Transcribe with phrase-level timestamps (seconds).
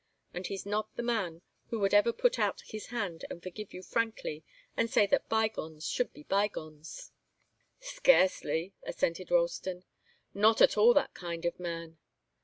[0.33, 3.83] And he's not the man who would ever put out his hand and forgive you
[3.83, 4.43] frankly
[4.75, 7.11] and say that by gones should be by gones."
[7.79, 9.85] "Scarcely!" assented Ralston.
[10.33, 11.99] "Not at all that kind of man.